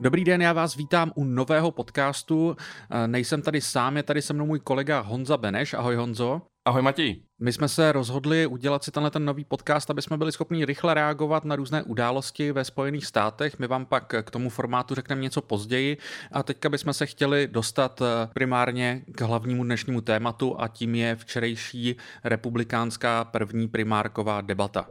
[0.00, 2.56] Dobrý den, já vás vítám u nového podcastu.
[2.90, 5.74] Eh, nejsem tady sám, je tady se mnou můj kolega Honza Beneš.
[5.74, 6.42] Ahoj Honzo.
[6.64, 7.22] Ahoj Matěj.
[7.40, 10.94] My jsme se rozhodli udělat si tenhle ten nový podcast, aby jsme byli schopni rychle
[10.94, 13.58] reagovat na různé události ve Spojených státech.
[13.58, 15.96] My vám pak k tomu formátu řekneme něco později.
[16.32, 21.16] A teďka bychom se chtěli dostat eh, primárně k hlavnímu dnešnímu tématu a tím je
[21.16, 24.88] včerejší republikánská první primárková debata.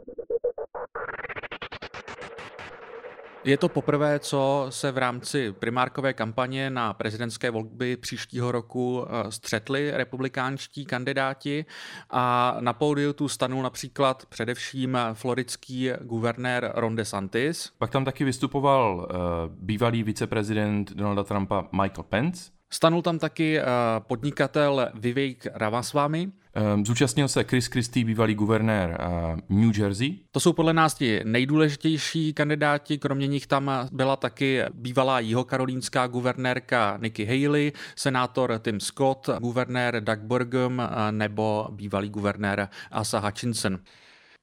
[3.46, 9.32] Je to poprvé, co se v rámci primárkové kampaně na prezidentské volby příštího roku eh,
[9.32, 11.64] střetli republikánští kandidáti
[12.10, 17.72] a na pódiu tu stanul například především floridský guvernér Ron DeSantis.
[17.78, 19.06] Pak tam taky vystupoval uh,
[19.48, 22.55] bývalý viceprezident Donalda Trumpa Michael Pence.
[22.70, 23.64] Stanul tam taky uh,
[24.06, 30.18] podnikatel Vivek Ramaswamy, Ehm, zúčastnil se Chris Christie, bývalý guvernér eh, New Jersey.
[30.30, 36.98] To jsou podle nás ti nejdůležitější kandidáti, kromě nich tam byla taky bývalá jihokarolínská guvernérka
[37.02, 43.78] Nikki Haley, senátor Tim Scott, guvernér Doug Burgum eh, nebo bývalý guvernér Asa Hutchinson.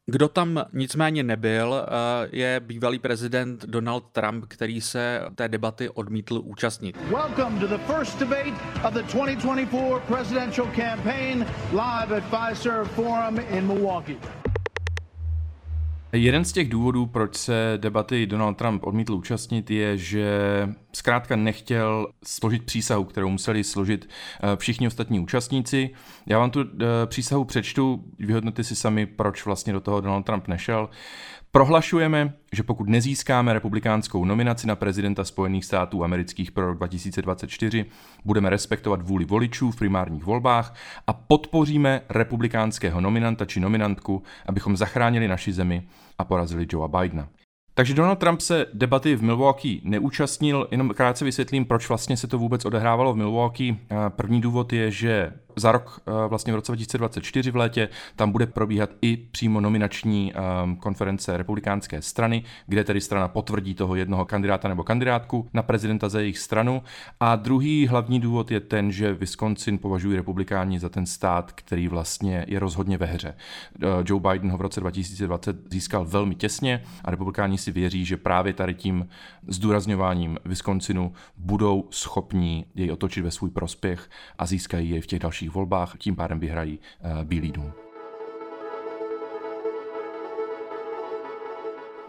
[0.05, 6.41] Kdo tam nicméně nebyl, eh, je bývalý prezident Donald Trump, který se té debaty odmítl
[6.43, 6.97] účastnit.
[6.97, 8.53] Welcome to the first debate
[8.87, 14.17] of the 2024 presidential campaign live at Fiserv Forum in Milwaukee.
[16.11, 20.29] Jeden z těch důvodů, proč se debaty Donald Trump odmítl účastnit, je, že
[20.95, 24.09] zkrátka nechtěl složit přísahu, kterou museli složit
[24.43, 25.89] eh, všichni ostatní účastníci.
[26.25, 30.47] Já vám tu eh, přísahu přečtu, vyhodnote si sami, proč vlastně do toho Donald Trump
[30.47, 30.89] nešel.
[31.55, 37.85] Prohlašujeme, že pokud nezískáme republikánskou nominaci na prezidenta Spojených států amerických pro rok 2024,
[38.25, 40.75] budeme respektovat vůli voličů v primárních volbách
[41.07, 45.83] a podpoříme republikánského nominanta či nominantku, abychom zachránili naši zemi
[46.17, 47.27] a porazili Joea Bidena.
[47.75, 52.37] Takže Donald Trump se debaty v Milwaukee neúčastnil, jenom krátce vysvětlím, proč vlastně se to
[52.37, 53.77] vůbec odehrávalo v Milwaukee.
[54.09, 58.45] První důvod je, že za rok, eh, vlastně v roce 2024 v létě, tam bude
[58.45, 64.67] probíhat i přímo nominační ehm, konference republikánské strany, kde tedy strana potvrdí toho jednoho kandidáta
[64.67, 66.83] nebo kandidátku na prezidenta za jejich stranu.
[67.19, 72.45] A druhý hlavní důvod je ten, že Wisconsin považují republikáni za ten stát, který vlastně
[72.47, 73.35] je rozhodně ve hře.
[73.83, 78.17] Eh, Joe Biden ho v roce 2020 získal velmi těsně a republikáni si věří, že
[78.17, 79.07] právě tady tím
[79.47, 85.42] zdůrazňováním Wisconsinu budou schopní jej otočit ve svůj prospěch a získají jej v těch dalších
[85.49, 87.73] volbách, tím pádem vyhrají uh, Bílý dům.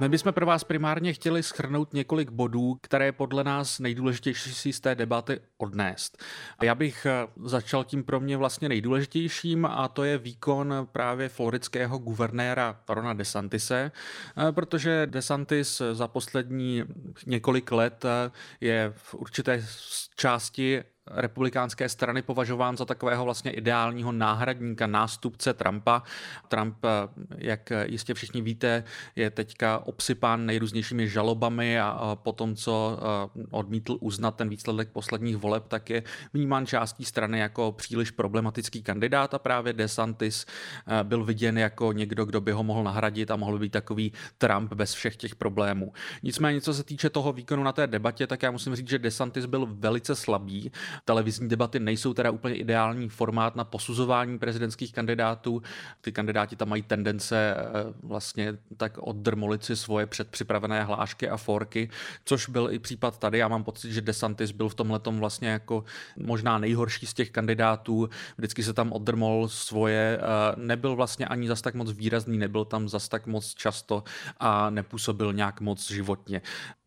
[0.00, 4.81] My bychom pro vás primárně chtěli schrnout několik bodů, které podle nás nejdůležitější si z
[4.81, 6.22] té debaty odnést.
[6.62, 11.99] Já bych eh, začal tím pro mě vlastně nejdůležitějším a to je výkon právě floridského
[11.99, 13.93] guvernéra Rona DeSantise,
[14.49, 16.83] eh, protože DeSantis za poslední
[17.27, 18.31] několik let eh,
[18.61, 19.66] je v určité
[20.16, 26.03] části republikánské strany považován za takového vlastně ideálního náhradníka, nástupce Trumpa.
[26.48, 26.76] Trump,
[27.38, 28.84] jak jistě všichni víte,
[29.16, 32.98] je teďka obsypán nejrůznějšími žalobami a po tom, co
[33.50, 39.34] odmítl uznat ten výsledek posledních voleb, tak je vnímán částí strany jako příliš problematický kandidát
[39.34, 40.47] a právě DeSantis
[41.03, 44.94] byl viděn jako někdo, kdo by ho mohl nahradit a mohl být takový Trump bez
[44.94, 45.92] všech těch problémů.
[46.22, 49.47] Nicméně, co se týče toho výkonu na té debatě, tak já musím říct, že DeSantis
[49.47, 50.72] byl velice slabý
[51.05, 55.62] Televizní debaty nejsou teda úplně ideální formát na posuzování prezidentských kandidátů.
[56.00, 57.62] Ty kandidáti tam mají tendence eh,
[58.03, 61.91] vlastně tak oddrmolit si svoje předpřipravené hlášky a forky,
[62.25, 63.38] což byl i případ tady.
[63.38, 65.84] Já mám pocit, že DeSantis byl v tomhle vlastně jako
[66.16, 68.09] možná nejhorší z těch kandidátů.
[68.38, 72.88] Vždycky se tam oddrmol svoje, eh, nebyl vlastně ani zas tak moc výrazný, nebyl tam
[72.88, 74.04] zas tak moc často
[74.41, 76.43] a nepůsobil nějak moc životně.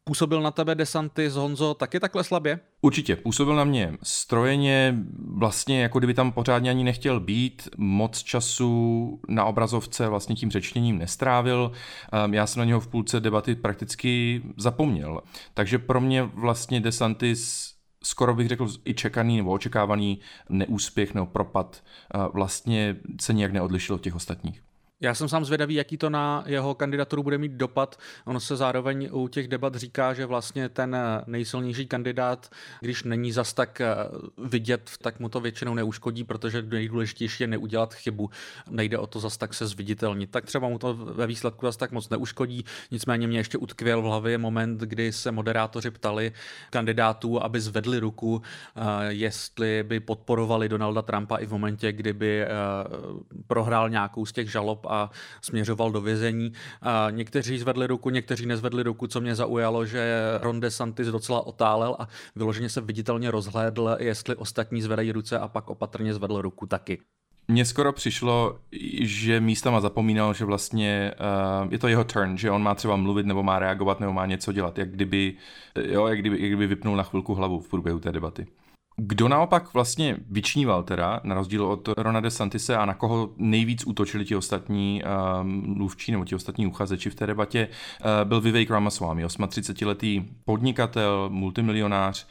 [0.08, 2.60] Působil na tebe Desantis Honzo taky takhle slabě?
[2.82, 4.96] Určitě, působil na mě strojeně,
[5.28, 10.98] vlastně jako kdyby tam pořádně ani nechtěl být, moc času na obrazovce vlastně tím řečněním
[10.98, 11.72] nestrávil,
[12.12, 15.22] ehm, já jsem na něho v půlce debaty prakticky zapomněl.
[15.54, 17.72] Takže pro mě vlastně Desantis
[18.04, 23.96] skoro bych řekl i čekaný nebo očekávaný neúspěch nebo propad eh, vlastně se nijak neodlišil
[23.96, 24.62] od těch ostatních.
[25.02, 28.00] Já jsem sám zvědavý, jaký to na jeho kandidaturu bude mít dopad.
[28.26, 30.98] Ono se zároveň u těch debat říká, že vlastně ten
[31.28, 32.50] nejsilnější kandidát,
[32.82, 33.96] když není zas tak eh,
[34.38, 38.30] vidět, tak mu to většinou neuškodí, protože nejdůležitější je neudělat chybu.
[38.70, 40.32] Nejde o to zas tak se zviditelnit.
[40.32, 42.66] Tak třeba mu to ve výsledku zas tak moc neuškodí.
[42.92, 46.32] Nicméně mě ještě utkvěl v hlavě moment, kdy se moderátoři ptali
[46.70, 48.42] kandidátů, aby zvedli ruku,
[48.76, 52.48] eh, jestli by podporovali Donalda Trumpa i v momentě, kdyby eh,
[53.48, 55.10] prohrál nějakou z těch žalob a
[55.42, 56.54] směřoval do vězení.
[56.82, 61.96] A někteří zvedli ruku, někteří nezvedli ruku, co mě zaujalo, že Ron DeSantis docela otálel
[62.00, 67.00] a vyloženě se viditelně rozhlédl, jestli ostatní zvedají ruce a pak opatrně zvedl ruku taky.
[67.48, 68.60] Mně skoro přišlo,
[69.02, 71.12] že místama zapomínal, že vlastně
[71.64, 74.26] uh, je to jeho turn, že on má třeba mluvit nebo má reagovat nebo má
[74.26, 75.34] něco dělat, jak kdyby,
[75.82, 78.48] jo, jak kdyby, jak kdyby vypnul na chvilku hlavu v průběhu té debaty.
[79.00, 84.26] Kdo naopak vlastně vyčníval teda, na rozdíl od Rona DeSantise a na koho nejvíc útočili
[84.26, 85.04] ti ostatní
[85.42, 91.30] um, mluvčí nebo ti ostatní uchazeči v té debatě, uh, byl Vivek Ramaswamy, 38-letý podnikatel,
[91.30, 92.28] multimilionář,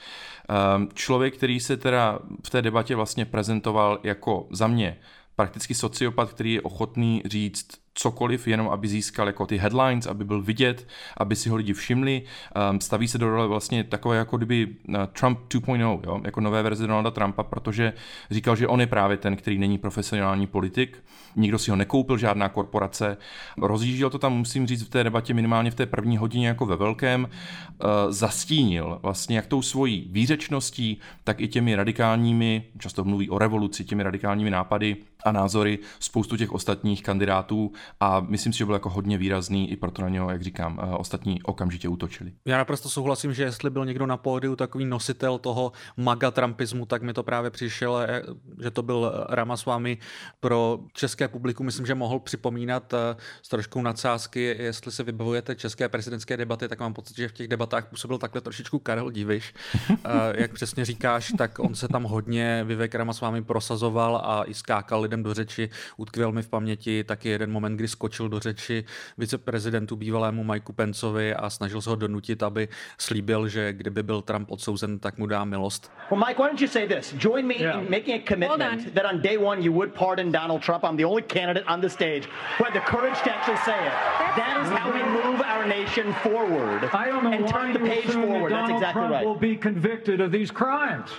[0.77, 4.99] um, člověk, který se teda v té debatě vlastně prezentoval jako za mě
[5.37, 10.43] prakticky sociopat, který je ochotný říct cokoliv, jenom aby získal jako ty headlines, aby byl
[10.43, 12.23] vidět, aby si ho lidi všimli.
[12.71, 16.21] Um, staví se do role vlastně takové jako kdyby uh, Trump 2.0, jo?
[16.25, 17.93] jako nové verze Donalda Trumpa, protože
[18.31, 21.05] říkal, že on je právě ten, který není profesionální politik,
[21.37, 23.17] nikdo si ho nekoupil, žádná korporace.
[23.57, 26.77] Rozjížděl to tam, musím říct, v té debatě minimálně v té první hodině jako ve
[26.77, 33.39] velkém, uh, zastínil vlastně jak tou svojí výřečností, tak i těmi radikálními, často mluví o
[33.39, 38.75] revoluci, těmi radikálními nápady a názory spoustu těch ostatních kandidátů a myslím si, že byl
[38.75, 42.33] jako hodně výrazný i proto na něho, jak říkám, eh, ostatní okamžitě útočili.
[42.45, 47.03] Já naprosto souhlasím, že jestli byl někdo na pódiu takový nositel toho maga trumpismu, tak
[47.03, 48.23] mi to právě přišel, eh,
[48.63, 49.99] že to byl Ramaswamy
[50.41, 51.65] pro české publiku.
[51.65, 56.81] Myslím, že mohl připomínat eh, s troškou nadsázky, jestli si vybavujete české prezidentské debaty, tak
[56.81, 59.55] mám pocit, že v těch debatách působil takhle trošičku Karel Diviš.
[60.35, 65.23] Jak přesně říkáš, tak on se tam hodně Vivek Ramaswamy prosazoval a i skákal lidem
[65.23, 65.71] do řeči.
[65.97, 68.85] Utkvěl mi v paměti taky jeden moment, kdy skočil do řeči
[69.19, 72.69] viceprezidentu bývalému Mikeu Pencovi a snažil se ho donutit, aby
[72.99, 75.91] slíbil, že kdyby byl Trump odsouzen, tak mu dá milost.
[76.11, 77.15] Well, Mike, why don't you say this?
[77.19, 77.83] Join me yeah.
[77.83, 80.85] in making a commitment that on day one you would pardon Donald Trump.
[80.85, 82.29] I'm the only candidate on the stage
[82.59, 83.93] who had the courage to actually say it.
[84.37, 88.11] That is how we move our nation forward I don't know and turn the page
[88.11, 88.53] forward.
[88.53, 89.27] That That's exactly Trump right.
[89.27, 91.11] will be convicted of these crimes.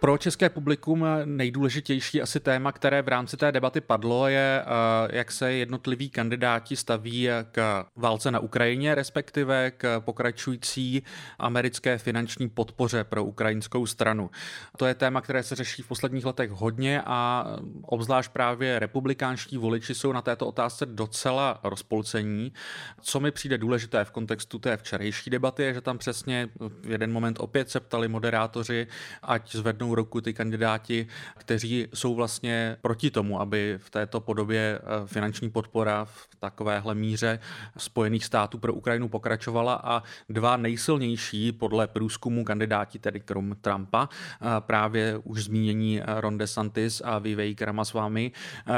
[0.00, 5.32] Pro české publikum nejdůležitější asi téma, které v rámci té debaty padlo, je, eh, jak
[5.32, 11.02] se jednotliví kandidáti staví k válce na Ukrajině, respektive k pokračující
[11.38, 14.30] americké finanční podpoře pro ukrajinskou stranu.
[14.76, 17.46] To je téma, které se řeší v posledních letech hodně a
[17.82, 22.52] obzvlášť právě republikánští voliči jsou na této otázce docela rozpolcení.
[23.00, 27.12] Co mi přijde důležité v kontextu té včerejší debaty, je, že tam přesně v jeden
[27.12, 28.86] moment opět se ptali moderátoři,
[29.22, 31.06] ať zvednou zvednou ruku ty kandidáti,
[31.38, 37.38] kteří jsou vlastně proti tomu, aby v této podobě eh, finanční podpora v takovéhle míře
[37.76, 44.46] Spojených států pro Ukrajinu pokračovala a dva nejsilnější podle průzkumu kandidáti, tedy krom Trumpa, eh,
[44.60, 48.32] právě už zmínění eh, Ron DeSantis a Vivek Ramaswamy,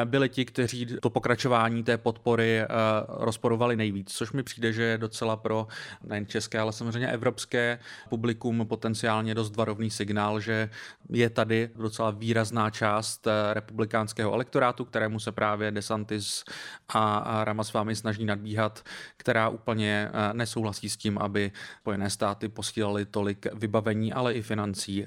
[0.05, 2.63] byli ti, kteří to pokračování té podpory
[3.09, 5.67] rozporovali nejvíc, což mi přijde, že je docela pro
[6.05, 7.79] nejen české, ale samozřejmě evropské
[8.09, 10.71] publikum potenciálně dost varovný signál, že
[11.09, 16.45] je tady docela výrazná část eh, republikánského elektorátu, kterému se právě DeSantis
[16.89, 18.83] a Ramaswamy snaží nadbíhat,
[19.17, 25.05] která úplně eh, nesouhlasí s tím, aby Spojené státy posílaly tolik vybavení, ale i financí
[25.05, 25.07] eh,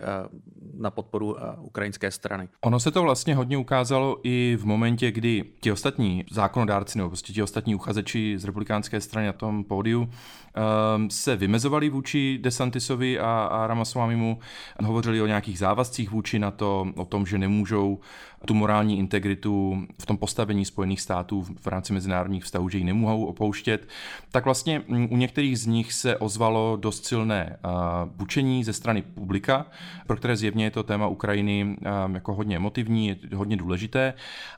[0.73, 2.49] na podporu ukrajinské strany.
[2.61, 7.33] Ono se to vlastně hodně ukázalo i v momentě, kdy ti ostatní zákonodárci nebo prostě
[7.33, 10.09] ti ostatní uchazeči z republikánské strany na tom pódiu
[11.09, 13.67] se vymezovali vůči DeSantisovi a, a
[14.83, 17.99] hovořili o nějakých závazcích závazcích vůči na to, o tom, že nemůžou
[18.45, 23.25] tu morální integritu v tom postavení Spojených států v rámci mezinárodních vztahů, že ji nemohou
[23.25, 23.87] opouštět,
[24.31, 27.59] tak vlastně mm, u některých z nich se ozvalo dost silné
[28.05, 29.65] bučení ze strany publika,
[30.07, 31.77] pro které zjevně je to téma Ukrajiny
[32.13, 34.13] jako hodně emotivní, hodně důležité.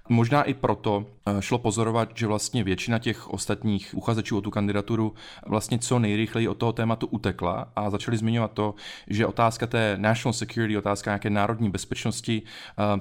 [0.10, 1.05] Možná i proto
[1.39, 5.13] šlo pozorovat, že vlastně většina těch ostatních uchazečů o tu kandidaturu
[5.48, 8.75] vlastně co nejrychleji od toho tématu utekla a začali zmiňovat to,
[9.08, 12.41] že otázka té national security, otázka nějaké národní bezpečnosti,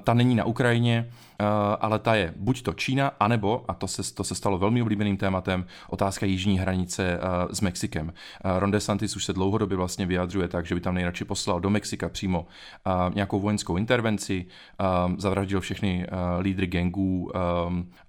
[0.04, 1.33] ta není na Ukrajině, eh,
[1.80, 5.16] ale ta je buď to Čína, anebo, a to se, to se stalo velmi oblíbeným
[5.16, 8.12] tématem, otázka jižní hranice eh, s Mexikem.
[8.44, 11.70] Eh, Ron DeSantis už se dlouhodobě vlastně vyjadřuje tak, že by tam nejradši poslal do
[11.70, 12.46] Mexika přímo
[13.14, 14.46] nějakou vojenskou intervenci,
[15.18, 16.06] zavraždil všechny
[16.40, 17.30] lídry gangů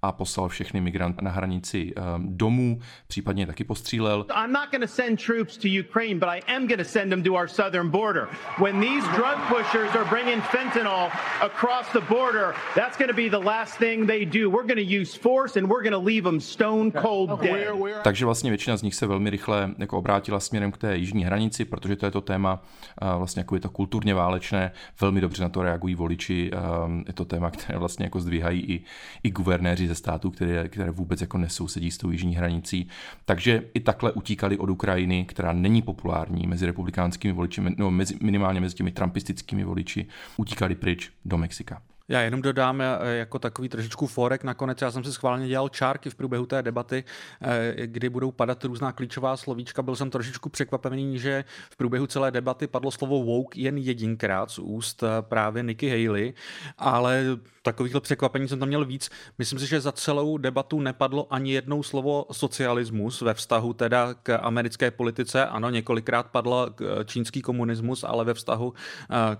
[0.02, 4.26] a poslal všechny migranty na hranici domů, případně taky postřílel.
[4.34, 7.22] I'm not going to send troops to Ukraine, but I am going to send them
[7.22, 8.28] to our southern border.
[8.58, 13.44] When these drug pushers are bringing fentanyl across the border, that's going to be the
[13.44, 14.50] last thing they do.
[14.50, 17.74] We're going to use force and we're going to leave them stone cold dead.
[18.04, 21.64] Takže vlastně většina z nich se velmi rychle jako obrátila směrem k té jižní hranici,
[21.64, 22.62] protože to je to téma
[23.18, 26.50] vlastně jako je to kulturně válečné, velmi dobře na to reagují voliči,
[27.06, 28.84] je to téma, které vlastně jako zdvíhají i,
[29.22, 32.88] i guvernéři ze států, které, které vůbec jako nesousedí s tou jižní hranicí.
[33.24, 38.60] Takže i takhle utíkali od Ukrajiny, která není populární mezi republikánskými voliči, no mezi, minimálně
[38.60, 40.06] mezi těmi trumpistickými voliči,
[40.36, 41.82] utíkali pryč do Mexika.
[42.08, 44.82] Já jenom dodám eh, jako takový trošičku forek nakonec.
[44.82, 47.04] Já jsem si schválně dělal čárky v průběhu té debaty,
[47.42, 49.82] eh, kdy budou padat různá klíčová slovíčka.
[49.82, 54.58] Byl jsem trošičku překvapený, že v průběhu celé debaty padlo slovo woke jen jedinkrát z
[54.58, 56.34] úst eh, právě Nikki Haley,
[56.78, 57.24] ale
[57.62, 59.10] takovýchhle překvapení jsem tam měl víc.
[59.38, 64.38] Myslím si, že za celou debatu nepadlo ani jednou slovo socialismus ve vztahu teda k
[64.38, 65.46] americké politice.
[65.46, 68.74] Ano, několikrát padl čínský komunismus, ale ve vztahu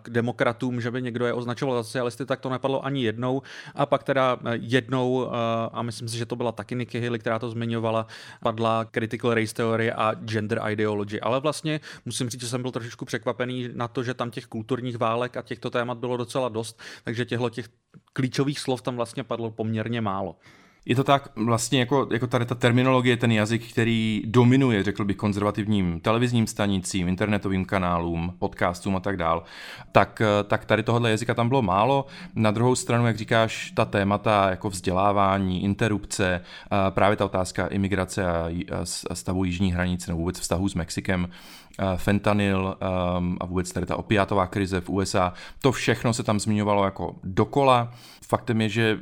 [0.02, 3.42] k demokratům, že by někdo je označoval za socialisty, tak to nepadlo ani jednou.
[3.74, 5.30] A pak teda jednou,
[5.72, 8.06] a myslím si, že to byla taky Nikki Haley, která to zmiňovala,
[8.42, 11.20] padla critical race theory a gender ideology.
[11.20, 14.98] Ale vlastně musím říct, že jsem byl trošičku překvapený na to, že tam těch kulturních
[14.98, 17.68] válek a těchto témat bylo docela dost, takže těchto těch
[18.12, 20.36] klíčových slov tam vlastně padlo poměrně málo.
[20.86, 25.16] Je to tak vlastně jako, jako tady ta terminologie, ten jazyk, který dominuje, řekl bych,
[25.16, 29.42] konzervativním televizním stanicím, internetovým kanálům, podcastům a tak dál,
[29.92, 32.06] tak, tak tady tohohle jazyka tam bylo málo.
[32.34, 36.40] Na druhou stranu, jak říkáš, ta témata jako vzdělávání, interrupce,
[36.90, 38.24] právě ta otázka imigrace
[39.10, 41.28] a stavu jižní hranice nebo vůbec vztahu s Mexikem,
[41.96, 42.76] fentanyl
[43.40, 47.92] a vůbec tady ta opiátová krize v USA, to všechno se tam zmiňovalo jako dokola.
[48.28, 48.98] Faktem je, že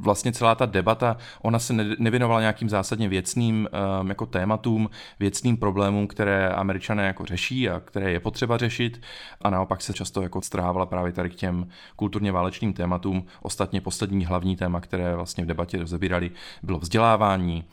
[0.00, 3.68] vlastně celá ta debata, ona se nevěnovala nějakým zásadně věcným
[4.00, 4.90] um, jako tématům,
[5.20, 9.00] věcným problémům, které američané jako řeší a které je potřeba řešit
[9.42, 13.26] a naopak se často jako strávala právě tady k těm kulturně válečným tématům.
[13.42, 16.30] Ostatně poslední hlavní téma, které vlastně v debatě rozebírali,
[16.62, 17.64] bylo vzdělávání,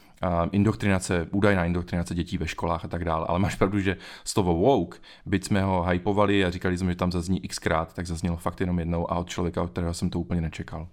[0.51, 3.25] indoktrinace, údajná indoktrinace dětí ve školách a tak dále.
[3.29, 7.11] Ale máš pravdu, že slovo woke, byť jsme ho hypovali a říkali jsme, že tam
[7.11, 10.41] zazní xkrát, tak zaznělo fakt jenom jednou a od člověka, od kterého jsem to úplně
[10.41, 10.87] nečekal.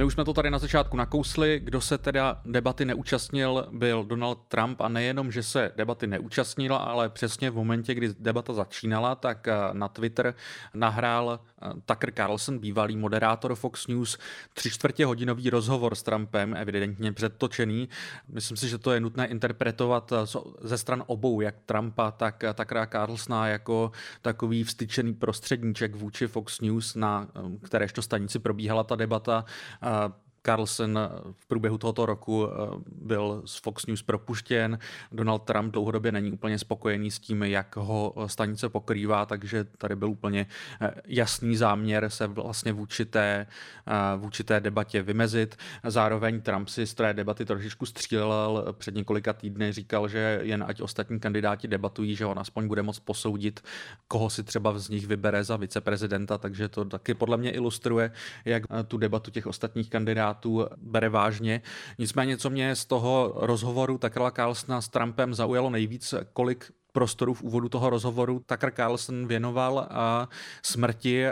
[0.00, 1.60] My už jsme to tady na začátku nakousli.
[1.64, 7.08] Kdo se teda debaty neúčastnil, byl Donald Trump a nejenom, že se debaty neúčastnil, ale
[7.08, 10.34] přesně v momentě, kdy debata začínala, tak eh, na Twitter
[10.74, 14.18] nahrál eh, Tucker Carlson, bývalý moderátor Fox News,
[14.54, 17.88] tři čtvrtě hodinový rozhovor s Trumpem, evidentně předtočený.
[18.28, 20.16] Myslím si, že to je nutné interpretovat eh,
[20.60, 23.92] ze stran obou, jak Trumpa, tak Tuckera Carlsona jako
[24.22, 27.28] takový vstyčený prostředníček vůči Fox News, na
[27.62, 29.44] kteréžto stanici probíhala ta debata
[29.90, 30.10] Uh,
[30.42, 30.98] Carlson
[31.32, 32.52] v průběhu tohoto roku eh,
[32.86, 34.78] byl z Fox News propuštěn.
[35.12, 40.10] Donald Trump dlouhodobě není úplně spokojený s tím, jak ho stanice pokrývá, takže tady byl
[40.10, 40.46] úplně
[40.80, 43.46] eh, jasný záměr se vlastně vůči té,
[43.86, 45.56] eh, vůči té debatě vymezit.
[45.84, 48.74] Zároveň Trump si z té debaty trošičku střílel.
[48.78, 53.00] Před několika týdny říkal, že jen ať ostatní kandidáti debatují, že on aspoň bude moct
[53.00, 53.60] posoudit,
[54.08, 58.12] koho si třeba z nich vybere za viceprezidenta, takže to taky podle mě ilustruje,
[58.44, 61.62] jak tu debatu těch ostatních kandidátů kandidátů bere vážně.
[61.98, 67.42] Nicméně, co mě z toho rozhovoru Tuckera Carlsona s Trumpem zaujalo nejvíc, kolik prostoru v
[67.42, 70.28] úvodu toho rozhovoru Tucker Carlson věnoval a
[70.62, 71.24] smrti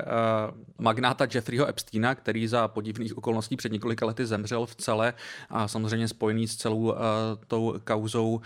[0.79, 5.15] magnáta Jeffreyho Epsteina, který za podivných okolností před několika lety zemřel v celé
[5.51, 6.95] a samozřejmě spojený s celou
[7.47, 8.41] tou kauzou,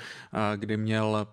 [0.56, 1.26] kdy měl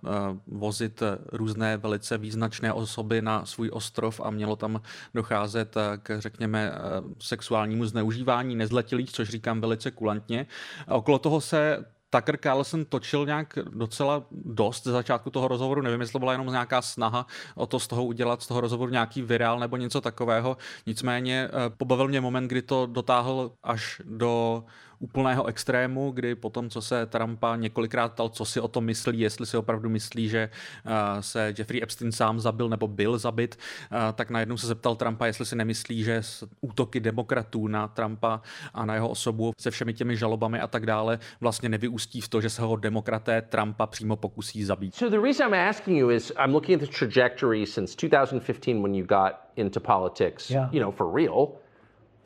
[0.47, 4.81] vozit různé velice význačné osoby na svůj ostrov a mělo tam
[5.13, 6.71] docházet k, řekněme,
[7.19, 10.47] sexuálnímu zneužívání nezletilých, což říkám velice kulantně.
[10.87, 16.01] A okolo toho se Tucker Carlson točil nějak docela dost ze začátku toho rozhovoru, nevím,
[16.01, 17.25] jestli to byla jenom nějaká snaha
[17.55, 21.69] o to z toho udělat z toho rozhovoru nějaký virál nebo něco takového, nicméně eh,
[21.77, 24.63] pobavil mě moment, kdy to dotáhl až do
[24.99, 29.45] úplného extrému, kdy potom, co se Trumpa několikrát ptal, co si o tom myslí, jestli
[29.45, 30.49] si opravdu myslí, že
[30.85, 33.55] eh, se Jeffrey Epstein sám zabil nebo byl zabit,
[33.91, 36.21] eh, tak najednou se zeptal Trumpa, jestli si nemyslí, že
[36.61, 38.41] útoky demokratů na Trumpa
[38.73, 42.41] a na jeho osobu se všemi těmi žalobami a tak dále vlastně nevyústí v to,
[42.41, 44.95] že se ho demokraté Trumpa přímo pokusí zabít.
[44.95, 48.95] So the reason I'm asking you is I'm looking at the trajectory since 2015 when
[48.95, 50.73] you got into politics, yeah.
[50.73, 51.47] you know, for real,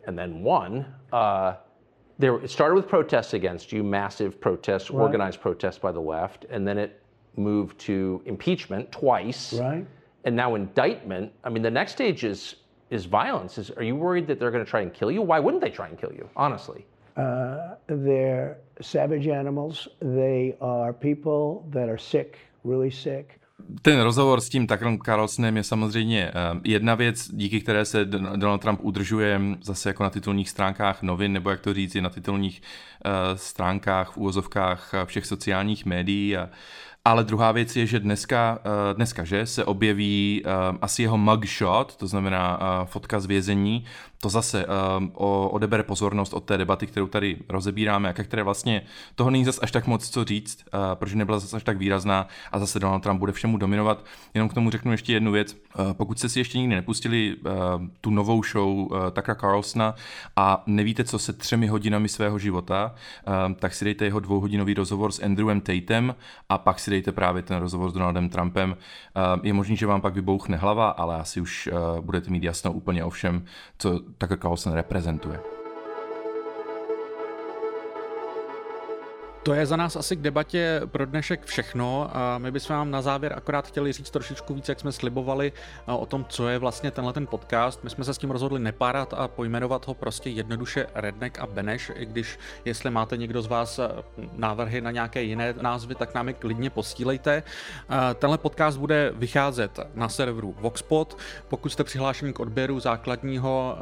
[0.08, 0.86] and then won.
[1.12, 1.54] Uh,
[2.20, 5.02] there it started with protests against you, massive protests, right.
[5.02, 7.02] organized protests by the left, and then it
[7.36, 9.54] moved to impeachment twice.
[9.54, 9.86] Right.
[10.26, 11.34] And now indictment.
[11.44, 12.56] I mean, the next stage is
[12.90, 13.58] is violence.
[13.58, 15.22] Is are you worried that they're going to try and kill you?
[15.22, 16.30] Why wouldn't they try and kill you?
[16.36, 16.86] Honestly.
[17.18, 19.88] Uh, they're savage animals.
[20.00, 23.40] They are people that are sick, really sick.
[23.82, 28.62] Ten rozhovor s tím Tuckerem Carlsonem je samozřejmě uh, jedna věc, díky které se Donald
[28.62, 32.62] Trump udržuje zase jako na titulních stránkách novin, nebo jak to říct, na titulních
[33.06, 36.50] uh, stránkách, v úvozovkách všech sociálních médií a
[37.06, 41.96] ale druhá věc je, že dneska, eh, dneska že se objeví uh, asi jeho mugshot,
[41.96, 43.86] to znamená uh, fotka z vězení,
[44.22, 44.66] to zase
[45.52, 48.82] odebere pozornost od té debaty, kterou tady rozebíráme, a které vlastně
[49.16, 52.60] toho není zase až tak moc co říct, protože nebyla zase až tak výrazná a
[52.60, 54.06] zase Donald Trump bude všemu dominovat.
[54.34, 55.58] Jenom k tomu řeknu ještě jednu věc.
[55.94, 57.36] Pokud jste si ještě nikdy nepustili
[58.02, 59.96] tu novou show Tucker Carlsona
[60.36, 62.96] a nevíte, co se třemi hodinami svého života,
[63.60, 66.16] tak si dejte jeho dvouhodinový rozhovor s Andrewem Tatem
[66.50, 68.70] a pak si dejte právě ten rozhovor s Donaldem Trumpem.
[68.70, 72.72] Uh, je možný, že vám pak vybouchne hlava, ale asi už uh, budete mít jasno
[72.72, 73.46] úplně o všem,
[73.78, 75.53] co Tucker Carlson reprezentuje.
[79.44, 82.10] To je za nás asi k debatě pro dnešek všechno.
[82.38, 85.52] My bychom vám na závěr akorát chtěli říct trošičku víc, jak jsme slibovali
[85.86, 87.84] o tom, co je vlastně tenhle ten podcast.
[87.84, 91.92] My jsme se s tím rozhodli nepárat a pojmenovat ho prostě jednoduše Redneck a Beneš,
[91.96, 93.80] i když jestli máte někdo z vás
[94.34, 97.44] návrhy na nějaké jiné názvy, tak nám je klidně posílejte.
[98.16, 101.18] Tenhle podcast bude vycházet na serveru Voxpot.
[101.50, 103.78] Pokud jste přihlášeni k odběru základního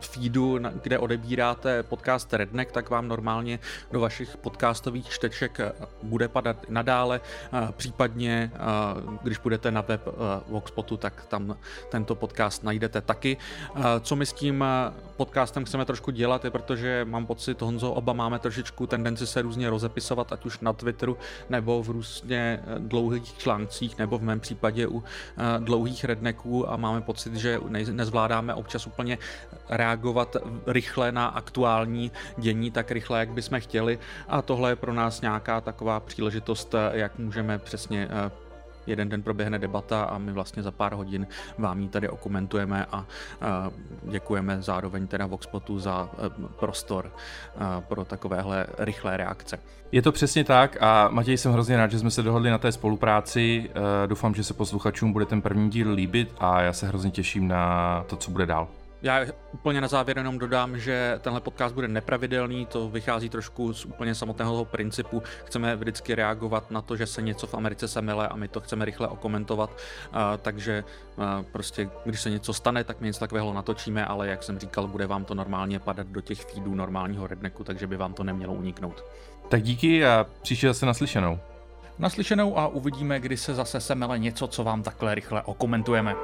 [0.00, 3.58] feedu, kde odebíráte podcast Redneck, tak vám normálně
[3.92, 5.72] do vašich podcastů podcastových čteček eh,
[6.02, 8.58] bude padat nadále, eh, případně eh,
[9.22, 10.08] když budete na web
[10.48, 11.56] Voxpotu, tak tam
[11.88, 13.36] tento podcast najdete taky.
[14.00, 14.64] Co my s tím
[15.16, 19.70] podcastem chceme trošku dělat, je protože mám pocit, Honzo, oba máme trošičku tendenci se různě
[19.70, 21.18] rozepisovat, ať už na Twitteru,
[21.50, 25.04] nebo v různě dlouhých článcích, nebo v mém případě u
[25.58, 26.70] dlouhých redneků.
[26.70, 29.18] A máme pocit, že nezvládáme občas úplně
[29.68, 30.36] reagovat
[30.66, 33.98] rychle na aktuální dění tak rychle, jak bychom chtěli.
[34.28, 38.30] A tohle je pro nás nějaká taková příležitost, jak můžeme přesně eh,
[38.86, 41.26] jeden den proběhne debata a my vlastně za pár hodin
[41.58, 43.06] vám ji tady okomentujeme a
[44.02, 49.58] děkujeme zároveň teda Voxpotu za eh, prostor eh, pro takovéhle rychlé reakce.
[49.92, 52.72] Je to přesně tak a Matěj jsem hrozně rád, že jsme se dohodli na té
[52.72, 53.70] spolupráci.
[54.06, 58.04] Doufám, že se posluchačům bude ten první díl líbit a já se hrozně těším na
[58.06, 58.68] to, co bude dál.
[59.02, 59.20] Já
[59.52, 64.14] úplně na závěr jenom dodám, že tenhle podcast bude nepravidelný, to vychází trošku z úplně
[64.14, 65.22] samotného principu.
[65.44, 68.84] Chceme vždycky reagovat na to, že se něco v Americe semele a my to chceme
[68.84, 69.70] rychle okomentovat,
[70.42, 70.84] takže
[71.52, 75.06] prostě když se něco stane, tak my něco takového natočíme, ale jak jsem říkal, bude
[75.06, 79.04] vám to normálně padat do těch feedů normálního redneku, takže by vám to nemělo uniknout.
[79.48, 81.38] Tak díky a příště zase naslyšenou.
[81.98, 86.14] Naslyšenou a uvidíme, kdy se zase semele něco, co vám takhle rychle okomentujeme.